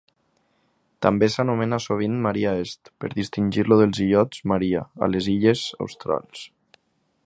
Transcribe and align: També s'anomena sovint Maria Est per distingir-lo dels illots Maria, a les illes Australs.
També 1.05 1.27
s'anomena 1.33 1.79
sovint 1.85 2.15
Maria 2.25 2.55
Est 2.63 2.91
per 3.03 3.11
distingir-lo 3.19 3.79
dels 3.83 4.03
illots 4.07 4.43
Maria, 4.55 4.85
a 5.09 5.15
les 5.17 5.33
illes 5.37 5.67
Australs. 5.87 6.49